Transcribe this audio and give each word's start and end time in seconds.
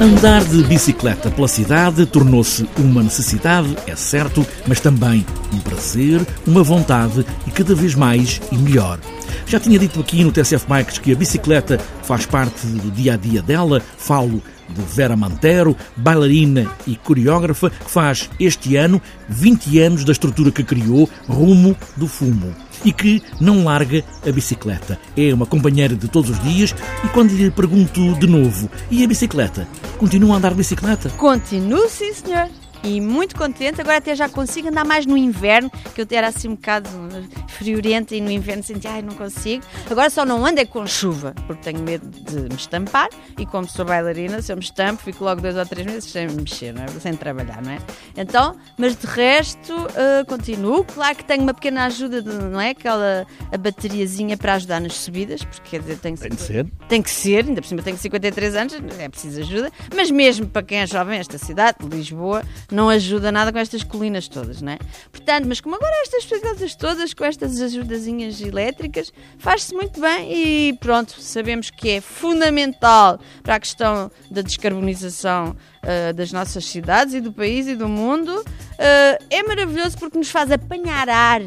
Andar 0.00 0.44
de 0.44 0.62
bicicleta 0.64 1.30
pela 1.30 1.46
cidade 1.46 2.06
tornou-se 2.06 2.66
uma 2.78 3.02
necessidade, 3.02 3.76
é 3.86 3.94
certo, 3.94 4.46
mas 4.66 4.80
também 4.80 5.26
um 5.52 5.58
prazer, 5.58 6.26
uma 6.46 6.62
vontade 6.62 7.24
e 7.46 7.50
cada 7.50 7.74
vez 7.74 7.94
mais 7.94 8.40
e 8.50 8.56
melhor. 8.56 8.98
Já 9.50 9.58
tinha 9.58 9.80
dito 9.80 9.98
aqui 9.98 10.22
no 10.22 10.30
TSF 10.30 10.64
Bikes 10.68 10.98
que 10.98 11.10
a 11.10 11.16
bicicleta 11.16 11.76
faz 12.04 12.24
parte 12.24 12.64
do 12.68 12.88
dia 12.88 13.14
a 13.14 13.16
dia 13.16 13.42
dela, 13.42 13.82
falo 13.98 14.40
de 14.68 14.80
Vera 14.82 15.16
Mantero, 15.16 15.76
bailarina 15.96 16.70
e 16.86 16.94
coreógrafa, 16.94 17.68
que 17.68 17.90
faz 17.90 18.30
este 18.38 18.76
ano 18.76 19.02
20 19.28 19.80
anos 19.80 20.04
da 20.04 20.12
estrutura 20.12 20.52
que 20.52 20.62
criou, 20.62 21.10
Rumo 21.28 21.76
do 21.96 22.06
Fumo 22.06 22.54
e 22.84 22.92
que 22.92 23.20
não 23.40 23.64
larga 23.64 24.04
a 24.24 24.30
bicicleta. 24.30 24.96
É 25.16 25.34
uma 25.34 25.46
companheira 25.46 25.96
de 25.96 26.06
todos 26.06 26.30
os 26.30 26.40
dias 26.44 26.72
e 27.04 27.08
quando 27.08 27.32
lhe 27.32 27.50
pergunto 27.50 28.14
de 28.20 28.28
novo, 28.28 28.70
e 28.88 29.02
a 29.02 29.08
bicicleta? 29.08 29.66
Continua 29.98 30.34
a 30.34 30.38
andar 30.38 30.50
de 30.50 30.58
bicicleta? 30.58 31.10
Continuo, 31.10 31.88
sim, 31.88 32.14
senhor 32.14 32.48
e 32.82 33.00
muito 33.00 33.36
contente. 33.36 33.80
Agora 33.80 33.98
até 33.98 34.14
já 34.14 34.28
consigo 34.28 34.68
andar 34.68 34.84
mais 34.84 35.06
no 35.06 35.16
inverno, 35.16 35.70
que 35.94 36.00
eu 36.00 36.06
era 36.10 36.28
assim 36.28 36.48
um 36.48 36.54
bocado 36.54 36.88
friorenta 37.48 38.14
e 38.14 38.20
no 38.20 38.30
inverno 38.30 38.62
sentia, 38.62 38.92
ai, 38.92 39.02
não 39.02 39.14
consigo. 39.14 39.64
Agora 39.90 40.10
só 40.10 40.24
não 40.24 40.44
ando 40.44 40.60
é 40.60 40.64
com 40.64 40.86
chuva, 40.86 41.34
porque 41.46 41.62
tenho 41.62 41.80
medo 41.80 42.06
de 42.08 42.40
me 42.40 42.54
estampar 42.54 43.08
e 43.38 43.46
como 43.46 43.68
sou 43.68 43.84
bailarina, 43.84 44.42
se 44.42 44.52
eu 44.52 44.56
me 44.56 44.62
estampo, 44.62 45.02
fico 45.02 45.24
logo 45.24 45.40
dois 45.40 45.56
ou 45.56 45.66
três 45.66 45.86
meses 45.86 46.10
sem 46.10 46.28
mexer, 46.28 46.72
não 46.72 46.82
é? 46.82 46.88
sem 46.88 47.14
trabalhar, 47.14 47.62
não 47.62 47.72
é? 47.72 47.78
Então, 48.16 48.56
mas 48.76 48.96
de 48.96 49.06
resto, 49.06 49.74
uh, 49.74 50.24
continuo. 50.26 50.84
Claro 50.84 51.16
que 51.16 51.24
tenho 51.24 51.42
uma 51.42 51.54
pequena 51.54 51.84
ajuda, 51.84 52.22
de, 52.22 52.30
não 52.30 52.60
é? 52.60 52.70
Aquela 52.70 53.26
a 53.52 53.58
bateriazinha 53.58 54.36
para 54.36 54.54
ajudar 54.54 54.80
nas 54.80 54.94
subidas, 54.94 55.44
porque 55.44 55.70
quer 55.70 55.80
dizer, 55.80 55.98
tem, 55.98 56.14
tem 56.14 56.30
que 56.30 56.36
ser. 56.40 56.66
Tem 56.88 57.02
que 57.02 57.10
ser, 57.10 57.44
ainda 57.46 57.60
por 57.60 57.68
cima 57.68 57.82
tenho 57.82 57.96
53 57.96 58.56
anos, 58.56 58.74
é 58.98 59.08
preciso 59.08 59.40
ajuda, 59.40 59.72
mas 59.94 60.10
mesmo 60.10 60.46
para 60.46 60.62
quem 60.62 60.78
é 60.78 60.86
jovem, 60.86 61.18
esta 61.18 61.38
cidade, 61.38 61.78
Lisboa, 61.90 62.42
não 62.74 62.88
ajuda 62.88 63.30
nada 63.32 63.52
com 63.52 63.58
estas 63.58 63.82
colinas 63.82 64.28
todas, 64.28 64.60
não 64.62 64.72
é? 64.72 64.78
Portanto, 65.10 65.46
mas 65.46 65.60
como 65.60 65.76
agora 65.76 65.92
estas 66.02 66.24
coisas 66.24 66.74
todas, 66.74 67.14
com 67.14 67.24
estas 67.24 67.60
ajudazinhas 67.60 68.40
elétricas, 68.40 69.12
faz-se 69.38 69.74
muito 69.74 70.00
bem 70.00 70.32
e 70.32 70.72
pronto, 70.74 71.20
sabemos 71.20 71.70
que 71.70 71.90
é 71.90 72.00
fundamental 72.00 73.20
para 73.42 73.56
a 73.56 73.60
questão 73.60 74.10
da 74.30 74.42
descarbonização 74.42 75.56
uh, 75.82 76.12
das 76.14 76.32
nossas 76.32 76.64
cidades 76.64 77.14
e 77.14 77.20
do 77.20 77.32
país 77.32 77.66
e 77.66 77.74
do 77.74 77.88
mundo. 77.88 78.44
Uh, 78.80 79.22
é 79.28 79.42
maravilhoso 79.42 79.98
porque 79.98 80.16
nos 80.16 80.30
faz 80.30 80.50
apanhar 80.50 81.06
ar. 81.10 81.42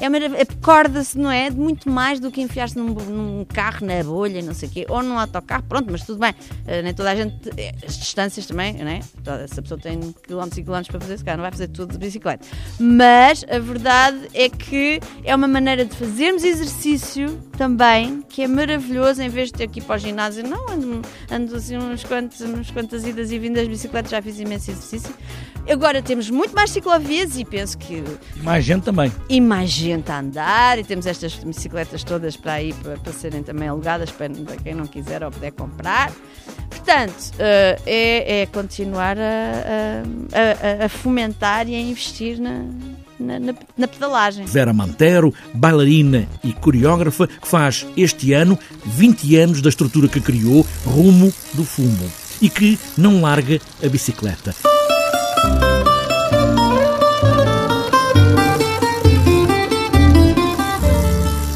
É 0.00 0.42
Acorda-se, 0.42 1.16
não 1.16 1.30
é? 1.30 1.48
De 1.48 1.56
muito 1.56 1.88
mais 1.88 2.18
do 2.18 2.28
que 2.28 2.40
enfiar-se 2.40 2.76
num, 2.76 2.86
num, 2.88 3.44
carro 3.44 3.86
na 3.86 4.02
bolha, 4.02 4.42
não 4.42 4.52
sei 4.52 4.68
o 4.68 4.72
quê, 4.72 4.86
ou 4.88 5.00
num 5.00 5.16
autocarro, 5.16 5.62
pronto, 5.68 5.86
mas 5.92 6.02
tudo 6.02 6.18
bem. 6.18 6.32
Uh, 6.32 6.82
nem 6.82 6.92
toda 6.92 7.12
a 7.12 7.14
gente. 7.14 7.36
As 7.86 7.96
distâncias 7.96 8.46
também, 8.46 8.72
não 8.72 8.88
é? 8.88 9.00
Se 9.46 9.60
a 9.60 9.62
pessoa 9.62 9.78
tem 9.78 10.12
quilómetros 10.26 10.58
e 10.58 10.62
quilómetros 10.64 10.90
para 10.90 11.00
fazer, 11.00 11.18
se 11.18 11.24
calhar 11.24 11.38
não 11.38 11.42
vai 11.42 11.52
fazer 11.52 11.68
tudo 11.68 11.92
de 11.92 11.98
bicicleta. 11.98 12.44
Mas 12.80 13.44
a 13.48 13.60
verdade 13.60 14.28
é 14.34 14.48
que 14.48 14.98
é 15.22 15.34
uma 15.36 15.46
maneira 15.46 15.84
de 15.84 15.94
fazermos 15.94 16.42
exercício 16.42 17.38
também, 17.52 18.22
que 18.28 18.42
é 18.42 18.48
maravilhoso, 18.48 19.22
em 19.22 19.28
vez 19.28 19.48
de 19.48 19.54
ter 19.54 19.68
que 19.68 19.80
ir 19.80 19.82
para 19.82 19.96
o 19.96 19.98
ginásio, 19.98 20.42
não, 20.42 20.68
ando, 20.68 21.02
ando 21.30 21.56
assim 21.56 21.76
uns 21.76 22.02
quantos, 22.04 22.70
quantas 22.70 23.06
idas 23.06 23.30
e 23.30 23.38
vindas 23.38 23.68
bicicleta, 23.68 24.08
já 24.08 24.22
fiz 24.22 24.38
imenso 24.38 24.70
exercício. 24.70 25.14
Agora 25.68 26.02
temos 26.02 26.28
muito 26.28 26.54
mais 26.54 26.70
ciclovias 26.70 27.38
e 27.38 27.44
penso 27.44 27.78
que. 27.78 28.02
E 28.36 28.40
mais 28.42 28.64
gente 28.64 28.82
também. 28.82 29.12
E 29.28 29.40
mais 29.40 29.70
gente 29.70 30.10
a 30.10 30.18
andar, 30.18 30.78
e 30.78 30.84
temos 30.84 31.06
estas 31.06 31.34
bicicletas 31.34 32.02
todas 32.02 32.36
para 32.36 32.54
aí 32.54 32.72
para, 32.72 32.96
para 32.96 33.12
serem 33.12 33.42
também 33.42 33.68
alugadas 33.68 34.10
para, 34.10 34.28
para, 34.30 34.56
quem 34.56 34.74
não 34.74 34.86
quiser 34.86 35.22
ou 35.22 35.30
puder 35.30 35.52
comprar. 35.52 36.10
Portanto, 36.84 37.32
uh, 37.34 37.82
é, 37.86 38.42
é, 38.42 38.46
continuar 38.46 39.16
a, 39.16 40.02
a, 40.82 40.86
a, 40.86 40.88
fomentar 40.88 41.68
e 41.68 41.76
a 41.76 41.80
investir 41.80 42.40
na, 42.40 42.64
na, 43.20 43.38
na, 43.38 43.54
na, 43.78 43.86
pedalagem. 43.86 44.44
Vera 44.46 44.72
Mantero, 44.72 45.32
bailarina 45.54 46.28
e 46.42 46.52
coreógrafa, 46.52 47.28
que 47.28 47.46
faz 47.46 47.86
este 47.96 48.32
ano 48.32 48.58
20 48.84 49.36
anos 49.36 49.62
da 49.62 49.68
estrutura 49.68 50.08
que 50.08 50.20
criou, 50.20 50.66
Rumo 50.84 51.32
do 51.54 51.64
Fumo 51.64 52.10
e 52.40 52.50
que 52.50 52.76
não 52.98 53.22
larga 53.22 53.60
a 53.80 53.88
bicicleta. 53.88 54.52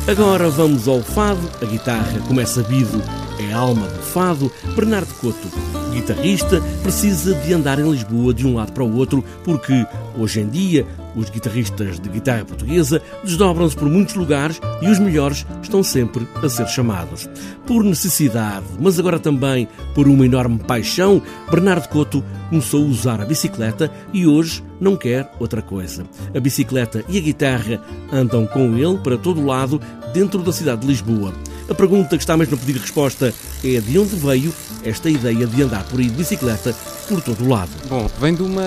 Agora 0.08 0.48
vamos 0.48 0.86
ao 0.86 1.02
fado. 1.02 1.50
A 1.60 1.64
guitarra, 1.64 2.20
como 2.28 2.40
é 2.40 2.46
sabido, 2.46 3.02
é 3.40 3.52
a 3.52 3.58
alma 3.58 3.88
do 3.88 4.02
fado. 4.02 4.52
Bernardo 4.76 5.12
Couto, 5.14 5.48
guitarrista, 5.92 6.62
precisa 6.82 7.34
de 7.34 7.52
andar 7.52 7.80
em 7.80 7.90
Lisboa 7.90 8.32
de 8.32 8.46
um 8.46 8.54
lado 8.54 8.70
para 8.70 8.84
o 8.84 8.96
outro 8.96 9.24
porque, 9.42 9.84
hoje 10.16 10.40
em 10.40 10.48
dia, 10.48 10.86
os 11.16 11.30
guitarristas 11.30 11.98
de 11.98 12.08
guitarra 12.08 12.44
portuguesa 12.44 13.02
desdobram-se 13.24 13.74
por 13.74 13.88
muitos 13.88 14.14
lugares 14.14 14.60
e 14.82 14.88
os 14.88 14.98
melhores 14.98 15.46
estão 15.62 15.82
sempre 15.82 16.26
a 16.42 16.48
ser 16.48 16.68
chamados. 16.68 17.28
Por 17.66 17.82
necessidade, 17.82 18.66
mas 18.78 18.98
agora 18.98 19.18
também 19.18 19.66
por 19.94 20.06
uma 20.06 20.26
enorme 20.26 20.58
paixão, 20.58 21.22
Bernardo 21.50 21.88
Couto 21.88 22.22
começou 22.50 22.84
a 22.84 22.88
usar 22.88 23.20
a 23.20 23.24
bicicleta 23.24 23.90
e 24.12 24.26
hoje 24.26 24.62
não 24.80 24.96
quer 24.96 25.32
outra 25.40 25.62
coisa. 25.62 26.04
A 26.34 26.38
bicicleta 26.38 27.04
e 27.08 27.18
a 27.18 27.20
guitarra 27.20 27.80
andam 28.12 28.46
com 28.46 28.76
ele 28.76 28.98
para 28.98 29.16
todo 29.16 29.44
lado 29.44 29.80
dentro 30.12 30.42
da 30.42 30.52
cidade 30.52 30.82
de 30.82 30.86
Lisboa. 30.86 31.32
A 31.68 31.74
pergunta 31.74 32.10
que 32.16 32.22
está 32.22 32.36
mesmo 32.36 32.54
a 32.54 32.58
pedir 32.58 32.78
resposta 32.78 33.34
é 33.64 33.80
de 33.80 33.98
onde 33.98 34.14
veio 34.14 34.54
esta 34.84 35.10
ideia 35.10 35.46
de 35.48 35.62
andar 35.62 35.82
por 35.88 35.98
aí 35.98 36.08
de 36.08 36.14
bicicleta 36.14 36.72
por 37.08 37.20
todo 37.20 37.44
o 37.44 37.48
lado? 37.48 37.70
Bom, 37.88 38.08
vem 38.20 38.34
de 38.36 38.42
uma, 38.42 38.62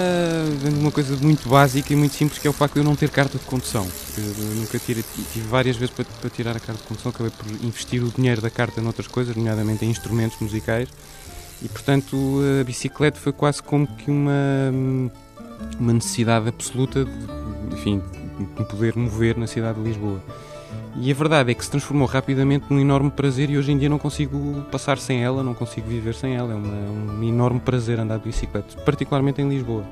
vem 0.61 0.73
de 0.73 0.79
uma 0.79 0.91
coisa 0.91 1.15
muito 1.21 1.47
básica 1.47 1.93
e 1.93 1.95
muito 1.95 2.13
simples 2.15 2.39
que 2.39 2.47
é 2.47 2.49
o 2.49 2.53
facto 2.53 2.73
de 2.73 2.81
eu 2.81 2.83
não 2.83 2.97
ter 2.97 3.09
carta 3.09 3.37
de 3.37 3.45
condução. 3.45 3.87
Eu 4.17 4.55
nunca 4.55 4.77
tive, 4.79 5.05
várias 5.49 5.77
vezes 5.77 5.95
para, 5.95 6.03
para 6.03 6.29
tirar 6.29 6.57
a 6.57 6.59
carta 6.59 6.81
de 6.81 6.87
condução, 6.89 7.09
acabei 7.09 7.31
por 7.31 7.47
investir 7.65 8.03
o 8.03 8.11
dinheiro 8.11 8.41
da 8.41 8.49
carta 8.49 8.81
noutras 8.81 9.07
coisas, 9.07 9.33
nomeadamente 9.33 9.85
em 9.85 9.89
instrumentos 9.89 10.37
musicais, 10.41 10.89
e 11.61 11.69
portanto 11.69 12.41
a 12.59 12.63
bicicleta 12.66 13.17
foi 13.17 13.31
quase 13.31 13.63
como 13.63 13.87
que 13.87 14.11
uma, 14.11 14.73
uma 15.79 15.93
necessidade 15.93 16.49
absoluta 16.49 17.05
de, 17.05 17.75
enfim, 17.75 18.01
de 18.37 18.61
me 18.61 18.67
poder 18.67 18.97
mover 18.97 19.37
na 19.37 19.47
cidade 19.47 19.79
de 19.81 19.87
Lisboa. 19.87 20.21
E 20.95 21.11
a 21.11 21.13
verdade 21.13 21.51
é 21.51 21.53
que 21.53 21.63
se 21.63 21.69
transformou 21.69 22.07
rapidamente 22.07 22.66
num 22.69 22.79
enorme 22.79 23.11
prazer 23.11 23.50
e 23.50 23.57
hoje 23.57 23.72
em 23.72 23.77
dia 23.77 23.89
não 23.89 24.00
consigo 24.00 24.66
passar 24.72 24.97
sem 24.97 25.23
ela, 25.23 25.44
não 25.44 25.53
consigo 25.53 25.88
viver 25.88 26.16
sem 26.16 26.35
ela. 26.35 26.51
É 26.51 26.55
uma, 26.55 27.13
um 27.17 27.23
enorme 27.23 27.59
prazer 27.59 28.00
andar 28.00 28.17
de 28.17 28.25
bicicleta, 28.25 28.75
particularmente 28.81 29.41
em 29.41 29.47
Lisboa. 29.47 29.83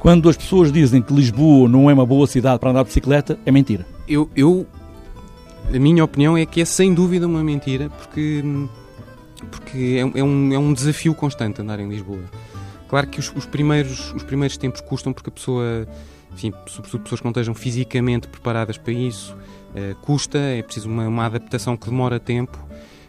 Quando 0.00 0.28
as 0.28 0.36
pessoas 0.36 0.72
dizem 0.72 1.02
que 1.02 1.12
Lisboa 1.12 1.68
não 1.68 1.88
é 1.90 1.94
uma 1.94 2.06
boa 2.06 2.26
cidade 2.26 2.58
para 2.58 2.70
andar 2.70 2.82
de 2.82 2.88
bicicleta, 2.88 3.38
é 3.44 3.52
mentira. 3.52 3.86
Eu, 4.08 4.30
eu 4.34 4.66
a 5.72 5.78
minha 5.78 6.02
opinião 6.02 6.36
é 6.36 6.44
que 6.44 6.60
é 6.60 6.64
sem 6.64 6.92
dúvida 6.92 7.26
uma 7.26 7.44
mentira, 7.44 7.88
porque, 7.90 8.42
porque 9.50 9.98
é, 9.98 10.20
é, 10.20 10.24
um, 10.24 10.52
é 10.52 10.58
um 10.58 10.72
desafio 10.72 11.14
constante 11.14 11.60
andar 11.60 11.78
em 11.78 11.88
Lisboa. 11.88 12.24
Claro 12.88 13.06
que 13.06 13.20
os, 13.20 13.32
os, 13.36 13.46
primeiros, 13.46 14.12
os 14.14 14.24
primeiros 14.24 14.56
tempos 14.56 14.80
custam 14.80 15.12
porque 15.12 15.30
a 15.30 15.32
pessoa, 15.32 15.86
enfim, 16.32 16.52
sobretudo 16.66 17.02
pessoas 17.02 17.20
que 17.20 17.24
não 17.24 17.30
estejam 17.30 17.54
fisicamente 17.54 18.26
preparadas 18.26 18.76
para 18.76 18.92
isso, 18.92 19.36
uh, 19.74 19.94
custa, 20.02 20.38
é 20.38 20.62
preciso 20.62 20.88
uma, 20.88 21.06
uma, 21.06 21.26
adaptação 21.26 21.76
que 21.76 21.88
demora 21.88 22.18
tempo. 22.18 22.58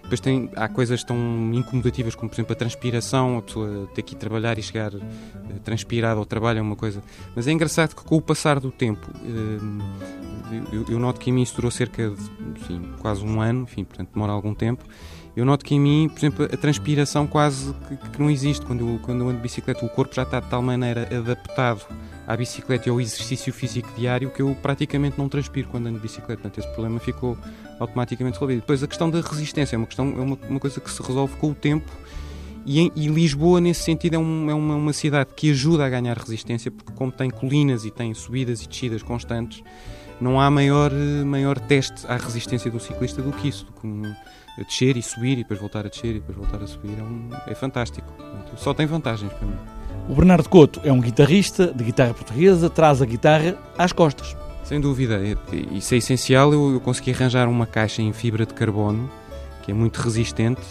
Depois 0.04 0.20
tem, 0.20 0.50
há 0.56 0.68
coisas 0.68 1.04
tão 1.04 1.16
incomodativas 1.54 2.16
como, 2.16 2.30
por 2.30 2.36
exemplo, 2.36 2.52
a 2.52 2.56
transpiração, 2.56 3.38
a 3.38 3.42
pessoa 3.42 3.88
ter 3.94 4.02
que 4.02 4.14
ir 4.14 4.18
trabalhar 4.18 4.58
e 4.58 4.62
chegar 4.62 4.94
uh, 4.94 5.02
transpirada 5.64 6.20
ao 6.20 6.26
trabalho 6.26 6.60
é 6.60 6.62
uma 6.62 6.76
coisa. 6.76 7.02
Mas 7.36 7.48
é 7.48 7.52
engraçado 7.52 7.96
que 7.96 8.04
com 8.04 8.18
o 8.18 8.22
passar 8.22 8.60
do 8.60 8.72
tempo, 8.72 9.10
uh, 9.10 10.86
eu, 10.90 11.00
noto 11.00 11.20
que 11.20 11.30
em 11.30 11.34
mim 11.34 11.42
isso 11.42 11.56
durou 11.56 11.72
cerca 11.72 12.10
de 12.10 12.80
quase 13.00 13.24
um 13.24 13.40
ano, 13.40 13.64
enfim, 13.64 13.84
portanto 13.84 14.10
demora 14.14 14.34
algum 14.34 14.54
tempo 14.54 14.84
eu 15.36 15.46
noto 15.46 15.64
que 15.64 15.76
em 15.76 15.80
mim, 15.80 16.10
por 16.10 16.20
exemplo, 16.20 16.46
a 16.46 16.58
transpiração 16.58 17.26
quase 17.26 17.74
que, 17.88 17.96
que, 17.96 18.20
não 18.20 18.30
existe. 18.30 18.66
Quando 18.66 18.88
eu, 18.88 19.00
quando 19.02 19.22
eu 19.22 19.30
ando 19.30 19.38
de 19.38 19.44
bicicleta, 19.44 19.86
o 19.86 19.90
corpo 19.90 20.14
já 20.14 20.24
está 20.24 20.40
de 20.40 20.50
tal 20.50 20.62
maneira 20.62 21.08
adaptado 21.16 21.86
à 22.28 22.36
bicicleta 22.38 22.88
e 22.88 22.92
ao 22.92 23.02
exercício 23.02 23.52
físico 23.52 23.90
diário 23.98 24.30
que 24.30 24.42
eu 24.42 24.56
praticamente 24.62 25.18
não 25.18 25.28
transpiro 25.28 25.68
quando 25.70 25.88
ando 25.88 25.98
de 25.98 26.04
bicicleta. 26.04 26.42
Portanto, 26.42 26.60
esse 26.60 26.72
problema 26.74 27.00
ficou 27.00 27.38
automaticamente 27.80 28.36
resolvido. 28.36 28.60
Depois, 28.62 28.84
a 28.84 28.88
questão 28.88 29.10
da 29.10 29.22
resistência 29.22 29.76
é 29.76 29.78
uma, 29.78 29.88
questão, 29.88 30.08
é 30.08 30.22
uma, 30.22 30.38
uma 30.50 30.60
coisa 30.60 30.80
que 30.80 30.90
se 30.90 31.02
resolve 31.02 31.36
com 31.38 31.52
o 31.52 31.56
tempo. 31.56 31.92
E, 32.66 32.80
em, 32.80 32.92
e 32.96 33.08
Lisboa, 33.08 33.60
nesse 33.60 33.84
sentido, 33.84 34.16
é, 34.16 34.20
um, 34.20 34.50
é 34.50 34.54
uma, 34.54 34.76
uma 34.76 34.94
cidade 34.94 35.32
que 35.36 35.50
ajuda 35.50 35.86
a 35.86 35.90
ganhar 35.90 36.18
resistência, 36.18 36.70
porque, 36.70 36.94
como 36.94 37.12
tem 37.12 37.30
colinas 37.30 37.86
e 37.86 37.92
tem 37.92 38.14
subidas 38.14 38.62
e 38.62 38.68
descidas 38.68 39.02
constantes, 39.02 39.64
não 40.22 40.40
há 40.40 40.50
maior, 40.50 40.92
maior 41.26 41.60
teste 41.60 42.06
à 42.08 42.16
resistência 42.16 42.70
do 42.70 42.80
ciclista 42.80 43.22
do 43.22 43.32
que 43.32 43.48
isso. 43.48 43.68
A 44.58 44.64
descer 44.64 44.96
e 44.96 45.02
subir 45.02 45.34
e 45.34 45.36
depois 45.38 45.60
voltar 45.60 45.86
a 45.86 45.90
descer 45.90 46.12
e 46.12 46.20
depois 46.20 46.38
voltar 46.38 46.62
a 46.62 46.68
subir 46.68 46.98
é, 47.00 47.02
um, 47.02 47.30
é 47.48 47.56
fantástico. 47.56 48.08
Só 48.58 48.74
tem 48.74 48.86
vantagens 48.86 49.32
para 49.34 49.48
mim. 49.48 49.56
O 50.08 50.14
Bernardo 50.14 50.48
Couto 50.50 50.82
é 50.84 50.92
um 50.92 51.00
guitarrista 51.00 51.74
de 51.74 51.84
guitarra 51.84 52.14
portuguesa, 52.14 52.70
traz 52.70 53.02
a 53.02 53.06
guitarra 53.06 53.58
às 53.78 53.92
costas. 53.92 54.36
Sem 54.64 54.80
dúvida, 54.80 55.20
isso 55.72 55.94
é 55.94 55.98
essencial. 55.98 56.54
Eu, 56.54 56.74
eu 56.74 56.80
consegui 56.80 57.12
arranjar 57.12 57.48
uma 57.48 57.66
caixa 57.66 58.02
em 58.02 58.14
fibra 58.14 58.46
de 58.46 58.54
carbono 58.54 59.10
que 59.62 59.72
é 59.72 59.74
muito 59.74 59.98
resistente. 59.98 60.62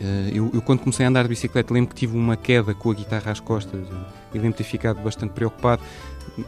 Eh, 0.00 0.30
eu, 0.32 0.50
eu, 0.52 0.62
quando 0.62 0.80
comecei 0.80 1.04
a 1.06 1.08
andar 1.08 1.22
de 1.22 1.28
bicicleta, 1.28 1.72
lembro 1.72 1.90
que 1.90 1.96
tive 1.96 2.16
uma 2.16 2.36
queda 2.36 2.74
com 2.74 2.90
a 2.90 2.94
guitarra 2.94 3.32
às 3.32 3.40
costas 3.40 3.80
e 4.32 4.38
lembro 4.38 4.52
de 4.52 4.58
ter 4.58 4.64
ficado 4.64 5.00
bastante 5.02 5.32
preocupado, 5.32 5.82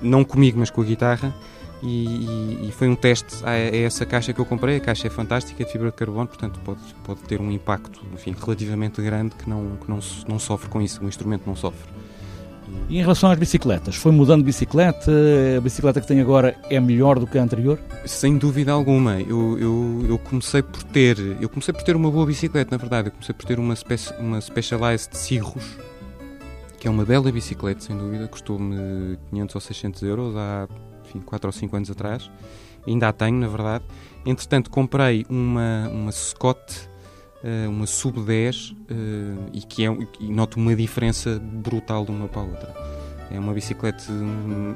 não 0.02 0.24
comigo, 0.24 0.58
mas 0.58 0.70
com 0.70 0.80
a 0.80 0.84
guitarra. 0.84 1.34
E, 1.82 2.68
e, 2.68 2.72
foi 2.72 2.88
um 2.88 2.96
teste 2.96 3.44
a, 3.44 3.50
a, 3.50 3.56
essa 3.56 4.06
caixa 4.06 4.32
que 4.32 4.40
eu 4.40 4.46
comprei. 4.46 4.76
A 4.76 4.80
caixa 4.80 5.06
é 5.06 5.10
fantástica, 5.10 5.62
é 5.62 5.66
de 5.66 5.72
fibra 5.72 5.90
de 5.90 5.96
carbono, 5.96 6.26
portanto 6.26 6.58
pode, 6.64 6.80
pode 7.04 7.20
ter 7.22 7.40
um 7.40 7.50
impacto 7.50 8.00
enfim, 8.14 8.34
relativamente 8.38 9.02
grande 9.02 9.34
que, 9.34 9.48
não, 9.48 9.76
que 9.76 9.88
não, 9.88 9.98
não 10.26 10.38
sofre 10.38 10.68
com 10.70 10.80
isso, 10.80 11.04
o 11.04 11.08
instrumento 11.08 11.42
não 11.46 11.54
sofre. 11.54 11.86
E 12.88 12.98
em 12.98 13.00
relação 13.00 13.30
às 13.30 13.38
bicicletas, 13.38 13.96
foi 13.96 14.12
mudando 14.12 14.40
de 14.40 14.46
bicicleta? 14.46 15.10
A 15.56 15.60
bicicleta 15.60 16.00
que 16.00 16.06
tem 16.06 16.20
agora 16.20 16.56
é 16.70 16.78
melhor 16.80 17.18
do 17.18 17.26
que 17.26 17.38
a 17.38 17.42
anterior? 17.42 17.78
Sem 18.04 18.38
dúvida 18.38 18.72
alguma. 18.72 19.20
Eu, 19.20 19.58
eu, 19.58 20.06
eu 20.08 20.18
comecei 20.18 20.62
por 20.62 20.82
ter 20.84 21.18
eu 21.40 21.48
comecei 21.48 21.72
por 21.72 21.82
ter 21.82 21.96
uma 21.96 22.10
boa 22.10 22.26
bicicleta, 22.26 22.70
na 22.70 22.76
verdade. 22.76 23.08
Eu 23.08 23.12
comecei 23.12 23.34
por 23.34 23.44
ter 23.44 23.58
uma, 23.58 23.74
speci 23.74 24.12
uma 24.18 24.40
Specialized 24.40 25.16
Cirrus, 25.16 25.78
que 26.78 26.86
é 26.86 26.90
uma 26.90 27.04
bela 27.04 27.30
bicicleta, 27.30 27.80
sem 27.80 27.96
dúvida. 27.96 28.28
Custou-me 28.28 29.18
500 29.30 29.54
ou 29.54 29.60
600 29.60 30.02
euros 30.02 30.36
há 30.36 30.68
enfim, 31.06 31.20
4 31.20 31.48
ou 31.48 31.52
5 31.52 31.76
anos 31.76 31.90
atrás. 31.90 32.30
Ainda 32.86 33.08
a 33.08 33.12
tenho, 33.12 33.38
na 33.38 33.48
verdade. 33.48 33.84
Entretanto, 34.24 34.70
comprei 34.70 35.24
uma, 35.28 35.88
uma 35.88 36.12
Scott 36.12 36.88
uh, 37.42 37.70
uma 37.70 37.86
sub-10 37.86 38.72
uh, 38.72 39.50
e 39.52 39.60
que 39.60 39.86
é, 39.86 39.96
e 40.20 40.32
noto 40.32 40.58
uma 40.58 40.74
diferença 40.74 41.38
brutal 41.40 42.04
de 42.04 42.10
uma 42.10 42.28
para 42.28 42.42
a 42.42 42.44
outra. 42.44 42.74
É 43.30 43.38
uma 43.38 43.52
bicicleta 43.52 44.04
hum, 44.10 44.74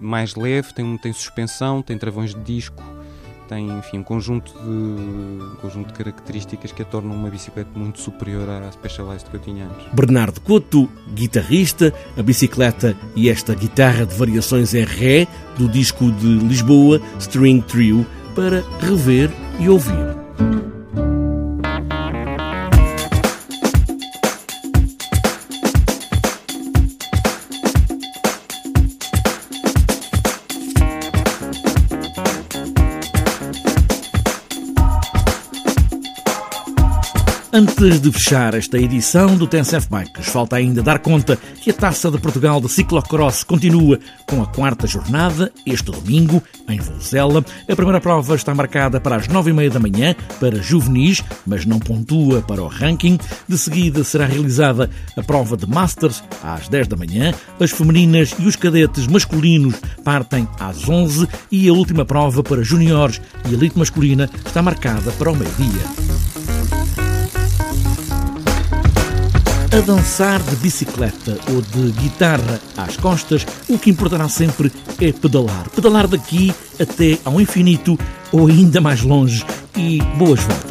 mais 0.00 0.36
leve, 0.36 0.72
tem, 0.72 0.96
tem 0.98 1.12
suspensão, 1.12 1.82
tem 1.82 1.98
travões 1.98 2.32
de 2.32 2.40
disco, 2.40 2.80
tem 3.48 3.68
enfim, 3.78 3.98
um 3.98 4.02
conjunto 4.02 4.52
de, 4.52 4.68
um 4.68 5.56
conjunto 5.60 5.88
de 5.88 5.94
características 5.94 6.70
que 6.70 6.82
a 6.82 6.84
tornam 6.84 7.14
uma 7.14 7.30
bicicleta 7.30 7.70
muito 7.74 8.00
superior 8.00 8.48
à 8.48 8.70
Specialized 8.70 9.28
que 9.28 9.36
eu 9.36 9.40
tinha 9.40 9.64
antes. 9.66 9.86
Bernardo 9.92 10.40
Couto, 10.40 10.88
guitarrista, 11.14 11.92
a 12.16 12.22
bicicleta 12.22 12.96
e 13.16 13.28
esta 13.28 13.54
guitarra 13.54 14.04
de 14.04 14.14
variações 14.14 14.74
em 14.74 14.84
Ré 14.84 15.26
do 15.56 15.68
disco 15.68 16.10
de 16.12 16.38
Lisboa, 16.38 17.00
String 17.18 17.60
Trio, 17.62 18.06
para 18.34 18.62
rever 18.80 19.30
e 19.58 19.68
ouvir. 19.68 20.27
Antes 37.58 38.00
de 38.00 38.12
fechar 38.12 38.54
esta 38.54 38.78
edição 38.78 39.36
do 39.36 39.44
TNCF 39.44 39.88
Bikes, 39.90 40.28
falta 40.28 40.54
ainda 40.54 40.80
dar 40.80 41.00
conta 41.00 41.36
que 41.60 41.70
a 41.70 41.74
Taça 41.74 42.08
de 42.08 42.16
Portugal 42.16 42.60
de 42.60 42.68
Ciclocross 42.68 43.42
continua 43.42 43.98
com 44.28 44.40
a 44.40 44.46
quarta 44.46 44.86
jornada, 44.86 45.50
este 45.66 45.90
domingo, 45.90 46.40
em 46.68 46.78
Vozela. 46.78 47.44
A 47.68 47.74
primeira 47.74 48.00
prova 48.00 48.36
está 48.36 48.54
marcada 48.54 49.00
para 49.00 49.16
as 49.16 49.26
nove 49.26 49.50
e 49.50 49.52
meia 49.52 49.70
da 49.70 49.80
manhã, 49.80 50.14
para 50.38 50.62
juvenis, 50.62 51.24
mas 51.44 51.66
não 51.66 51.80
pontua 51.80 52.42
para 52.42 52.62
o 52.62 52.68
ranking. 52.68 53.18
De 53.48 53.58
seguida 53.58 54.04
será 54.04 54.24
realizada 54.24 54.88
a 55.16 55.22
prova 55.24 55.56
de 55.56 55.68
Masters, 55.68 56.22
às 56.44 56.68
dez 56.68 56.86
da 56.86 56.96
manhã. 56.96 57.34
As 57.58 57.72
femininas 57.72 58.36
e 58.38 58.46
os 58.46 58.54
cadetes 58.54 59.08
masculinos 59.08 59.74
partem 60.04 60.46
às 60.60 60.88
onze 60.88 61.26
e 61.50 61.68
a 61.68 61.72
última 61.72 62.04
prova 62.04 62.40
para 62.40 62.62
juniores 62.62 63.20
e 63.50 63.54
elite 63.54 63.76
masculina 63.76 64.30
está 64.46 64.62
marcada 64.62 65.10
para 65.10 65.32
o 65.32 65.34
meio-dia. 65.34 66.27
A 69.70 69.80
dançar 69.80 70.42
de 70.42 70.56
bicicleta 70.56 71.38
ou 71.52 71.60
de 71.60 71.92
guitarra 72.00 72.60
às 72.76 72.96
costas, 72.96 73.46
o 73.68 73.78
que 73.78 73.90
importará 73.90 74.28
sempre 74.28 74.72
é 75.00 75.12
pedalar. 75.12 75.68
Pedalar 75.70 76.06
daqui 76.06 76.54
até 76.80 77.18
ao 77.24 77.40
infinito 77.40 77.98
ou 78.32 78.46
ainda 78.46 78.80
mais 78.80 79.02
longe. 79.02 79.44
E 79.76 79.98
boas 80.16 80.40
voltas. 80.40 80.67